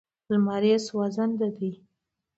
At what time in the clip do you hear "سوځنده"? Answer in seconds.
0.87-1.47